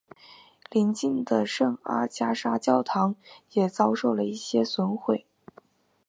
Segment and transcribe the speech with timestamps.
[0.71, 3.13] 邻近的圣阿加莎教堂
[3.51, 5.27] 也遭受了一些损毁。